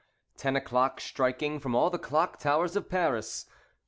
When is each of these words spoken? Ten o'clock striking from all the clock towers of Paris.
Ten 0.35 0.55
o'clock 0.55 0.99
striking 0.99 1.59
from 1.59 1.75
all 1.75 1.91
the 1.91 1.99
clock 1.99 2.39
towers 2.39 2.75
of 2.75 2.89
Paris. 2.89 3.45